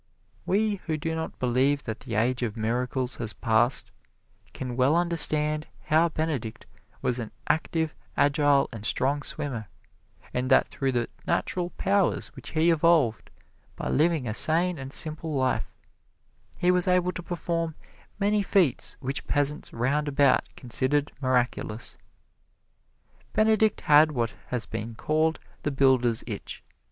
[0.47, 3.91] We who do not believe that the age of miracles has passed,
[4.51, 6.65] can well understand how Benedict
[7.03, 9.67] was an active, agile and strong swimmer,
[10.33, 13.29] and that through the natural powers which he evolved
[13.75, 15.75] by living a sane and simple life,
[16.57, 17.75] he was able to perform
[18.17, 21.99] many feats which peasants round about considered miraculous.
[23.33, 26.63] Benedict had what has been called the Builder's Itch.